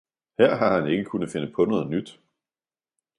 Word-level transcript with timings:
»Her 0.39 0.55
har 0.55 0.79
han 0.79 0.91
ikke 0.91 1.05
kunnet 1.05 1.31
finde 1.31 1.51
paa 1.51 1.65
noget 1.65 1.87
Nyt! 1.89 2.19